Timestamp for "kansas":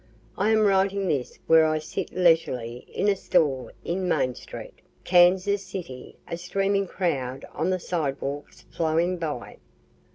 5.03-5.63